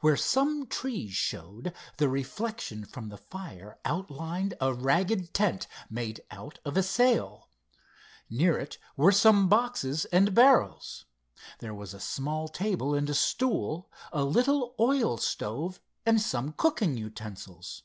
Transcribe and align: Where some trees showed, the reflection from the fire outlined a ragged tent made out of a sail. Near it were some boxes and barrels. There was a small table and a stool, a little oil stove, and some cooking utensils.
Where 0.00 0.14
some 0.14 0.66
trees 0.66 1.14
showed, 1.14 1.72
the 1.96 2.10
reflection 2.10 2.84
from 2.84 3.08
the 3.08 3.16
fire 3.16 3.78
outlined 3.86 4.52
a 4.60 4.74
ragged 4.74 5.32
tent 5.32 5.68
made 5.88 6.22
out 6.30 6.58
of 6.66 6.76
a 6.76 6.82
sail. 6.82 7.48
Near 8.28 8.58
it 8.58 8.76
were 8.94 9.10
some 9.10 9.48
boxes 9.48 10.04
and 10.12 10.34
barrels. 10.34 11.06
There 11.60 11.72
was 11.72 11.94
a 11.94 11.98
small 11.98 12.46
table 12.48 12.94
and 12.94 13.08
a 13.08 13.14
stool, 13.14 13.90
a 14.12 14.22
little 14.22 14.74
oil 14.78 15.16
stove, 15.16 15.80
and 16.04 16.20
some 16.20 16.52
cooking 16.52 16.98
utensils. 16.98 17.84